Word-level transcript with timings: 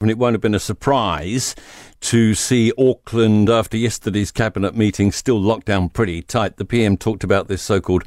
And 0.00 0.12
it 0.12 0.18
won't 0.18 0.34
have 0.34 0.40
been 0.40 0.54
a 0.54 0.60
surprise 0.60 1.56
to 2.02 2.32
see 2.32 2.72
Auckland 2.78 3.50
after 3.50 3.76
yesterday's 3.76 4.30
cabinet 4.30 4.76
meeting 4.76 5.10
still 5.10 5.40
locked 5.40 5.66
down 5.66 5.88
pretty 5.88 6.22
tight. 6.22 6.56
The 6.56 6.64
PM 6.64 6.96
talked 6.96 7.24
about 7.24 7.48
this 7.48 7.62
so 7.62 7.80
called 7.80 8.04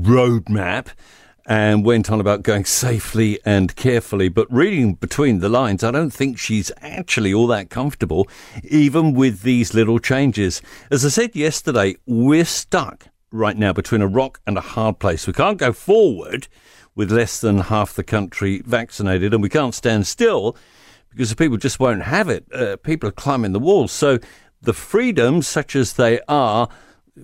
roadmap 0.00 0.90
and 1.44 1.84
went 1.84 2.12
on 2.12 2.20
about 2.20 2.44
going 2.44 2.64
safely 2.64 3.40
and 3.44 3.74
carefully. 3.74 4.28
But 4.28 4.52
reading 4.52 4.94
between 4.94 5.40
the 5.40 5.48
lines, 5.48 5.82
I 5.82 5.90
don't 5.90 6.12
think 6.12 6.38
she's 6.38 6.70
actually 6.80 7.34
all 7.34 7.48
that 7.48 7.70
comfortable, 7.70 8.28
even 8.62 9.12
with 9.12 9.42
these 9.42 9.74
little 9.74 9.98
changes. 9.98 10.62
As 10.92 11.04
I 11.04 11.08
said 11.08 11.34
yesterday, 11.34 11.96
we're 12.06 12.44
stuck 12.44 13.08
right 13.32 13.56
now 13.56 13.72
between 13.72 14.00
a 14.00 14.06
rock 14.06 14.40
and 14.46 14.56
a 14.56 14.60
hard 14.60 15.00
place. 15.00 15.26
We 15.26 15.32
can't 15.32 15.58
go 15.58 15.72
forward 15.72 16.46
with 16.94 17.10
less 17.10 17.40
than 17.40 17.58
half 17.58 17.94
the 17.94 18.04
country 18.04 18.62
vaccinated, 18.64 19.34
and 19.34 19.42
we 19.42 19.48
can't 19.48 19.74
stand 19.74 20.06
still 20.06 20.56
because 21.12 21.30
the 21.30 21.36
people 21.36 21.56
just 21.56 21.78
won't 21.78 22.02
have 22.02 22.28
it. 22.28 22.44
Uh, 22.52 22.76
people 22.76 23.08
are 23.08 23.12
climbing 23.12 23.52
the 23.52 23.60
walls. 23.60 23.92
So 23.92 24.18
the 24.60 24.72
freedoms, 24.72 25.46
such 25.46 25.76
as 25.76 25.94
they 25.94 26.20
are, 26.28 26.68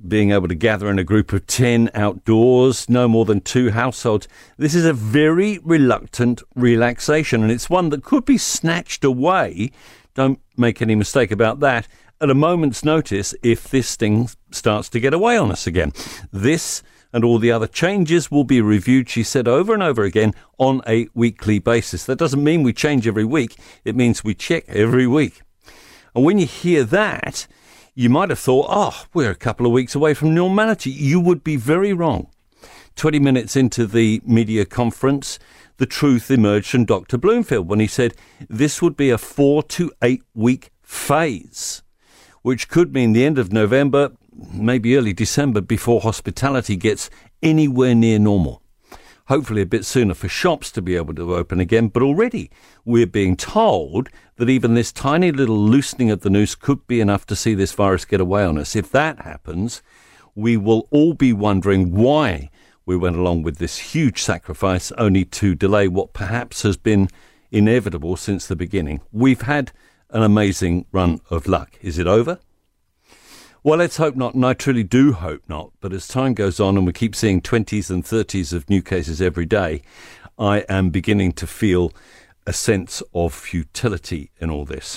being 0.06 0.32
able 0.32 0.48
to 0.48 0.54
gather 0.54 0.90
in 0.90 0.98
a 0.98 1.04
group 1.04 1.32
of 1.32 1.46
10 1.46 1.90
outdoors, 1.94 2.88
no 2.88 3.08
more 3.08 3.24
than 3.24 3.40
two 3.40 3.70
households. 3.70 4.28
This 4.58 4.74
is 4.74 4.84
a 4.84 4.92
very 4.92 5.58
reluctant 5.58 6.42
relaxation, 6.54 7.42
and 7.42 7.50
it's 7.50 7.70
one 7.70 7.88
that 7.90 8.04
could 8.04 8.24
be 8.24 8.36
snatched 8.36 9.02
away. 9.02 9.70
Don't 10.14 10.41
make 10.56 10.82
any 10.82 10.94
mistake 10.94 11.30
about 11.30 11.60
that. 11.60 11.88
At 12.20 12.30
a 12.30 12.34
moment's 12.34 12.84
notice, 12.84 13.34
if 13.42 13.68
this 13.68 13.96
thing 13.96 14.28
starts 14.50 14.88
to 14.91 15.00
get 15.00 15.14
away 15.14 15.38
on 15.38 15.50
us 15.50 15.66
again. 15.66 15.92
This 16.32 16.82
and 17.12 17.24
all 17.24 17.38
the 17.38 17.52
other 17.52 17.66
changes 17.66 18.30
will 18.30 18.44
be 18.44 18.60
reviewed, 18.60 19.08
she 19.08 19.22
said 19.22 19.48
over 19.48 19.72
and 19.74 19.82
over 19.82 20.04
again, 20.04 20.34
on 20.58 20.82
a 20.86 21.08
weekly 21.14 21.58
basis. 21.58 22.04
That 22.04 22.18
doesn't 22.18 22.42
mean 22.42 22.62
we 22.62 22.72
change 22.72 23.06
every 23.06 23.24
week, 23.24 23.56
it 23.84 23.96
means 23.96 24.24
we 24.24 24.34
check 24.34 24.64
every 24.68 25.06
week. 25.06 25.42
And 26.14 26.24
when 26.24 26.38
you 26.38 26.46
hear 26.46 26.84
that, 26.84 27.46
you 27.94 28.08
might 28.08 28.30
have 28.30 28.38
thought, 28.38 28.66
oh, 28.68 29.05
we're 29.12 29.30
a 29.30 29.36
couple 29.36 29.66
of 29.66 29.72
weeks 29.72 29.94
away 29.94 30.14
from 30.14 30.34
normality. 30.34 30.91
You 30.91 31.20
would 31.20 31.42
be 31.42 31.56
very 31.56 31.92
wrong. 31.92 32.28
20 32.94 33.18
minutes 33.20 33.56
into 33.56 33.86
the 33.86 34.20
media 34.24 34.64
conference, 34.64 35.38
the 35.78 35.86
truth 35.86 36.30
emerged 36.30 36.70
from 36.70 36.84
Dr. 36.84 37.16
Bloomfield 37.16 37.68
when 37.68 37.80
he 37.80 37.86
said 37.86 38.14
this 38.48 38.83
would 38.83 38.96
be 38.96 39.11
a 39.11 39.18
four 39.18 39.62
to 39.64 39.92
eight 40.02 40.22
week 40.34 40.70
phase, 40.83 41.83
which 42.42 42.68
could 42.68 42.92
mean 42.92 43.12
the 43.12 43.24
end 43.24 43.38
of 43.38 43.52
November, 43.52 44.12
maybe 44.53 44.97
early 44.97 45.12
December 45.12 45.61
before 45.61 46.00
hospitality 46.00 46.77
gets 46.77 47.11
anywhere 47.42 47.94
near 47.94 48.19
normal. 48.19 48.62
Hopefully, 49.27 49.61
a 49.61 49.67
bit 49.67 49.84
sooner 49.84 50.14
for 50.14 50.28
shops 50.28 50.70
to 50.72 50.80
be 50.80 50.97
able 50.97 51.14
to 51.14 51.34
open 51.34 51.61
again, 51.61 51.89
but 51.89 52.03
already 52.03 52.50
we're 52.86 53.06
being 53.06 53.36
told 53.36 54.08
that 54.36 54.48
even 54.48 54.72
this 54.72 54.91
tiny 54.91 55.30
little 55.30 55.58
loosening 55.58 56.11
of 56.11 56.20
the 56.20 56.30
noose 56.30 56.55
could 56.55 56.86
be 56.86 57.00
enough 57.00 57.27
to 57.27 57.36
see 57.36 57.55
this 57.55 57.72
virus 57.72 58.06
get 58.06 58.22
away 58.22 58.42
on 58.45 58.56
us. 58.56 58.75
If 58.75 58.91
that 58.92 59.20
happens, 59.20 59.83
we 60.34 60.56
will 60.56 60.89
all 60.91 61.12
be 61.12 61.34
wondering 61.34 61.95
why 61.95 62.50
we 62.86 62.97
went 62.97 63.17
along 63.17 63.42
with 63.42 63.58
this 63.58 63.77
huge 63.77 64.23
sacrifice 64.23 64.92
only 64.92 65.27
to 65.27 65.55
delay 65.55 65.89
what 65.89 66.14
perhaps 66.14 66.62
has 66.62 66.78
been 66.78 67.11
inevitable 67.50 68.17
since 68.17 68.47
the 68.47 68.56
beginning. 68.56 69.02
We've 69.12 69.42
had 69.42 69.73
an 70.08 70.23
amazing 70.23 70.86
run 70.91 71.20
of 71.28 71.47
luck. 71.47 71.77
Is 71.83 71.98
it 71.98 72.06
over? 72.06 72.39
Well, 73.64 73.78
let's 73.78 73.97
hope 73.97 74.14
not, 74.14 74.34
and 74.34 74.47
I 74.47 74.55
truly 74.55 74.84
do 74.84 75.12
hope 75.12 75.42
not. 75.48 75.73
But 75.81 75.92
as 75.92 76.06
time 76.06 76.34
goes 76.34 76.61
on 76.61 76.77
and 76.77 76.87
we 76.87 76.92
keep 76.92 77.17
seeing 77.17 77.41
20s 77.41 77.91
and 77.91 78.05
30s 78.05 78.53
of 78.53 78.70
new 78.70 78.83
cases 78.83 79.20
every 79.20 79.47
day, 79.47 79.83
I 80.39 80.61
am 80.69 80.91
beginning 80.91 81.33
to 81.33 81.47
feel 81.47 81.92
a 82.47 82.53
sense 82.53 83.03
of 83.12 83.34
futility 83.34 84.31
in 84.41 84.48
all 84.48 84.64
this. 84.64 84.97